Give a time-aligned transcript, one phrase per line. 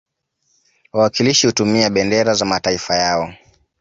[0.93, 3.33] Wawakilishi hutumia bendera za mataifa yao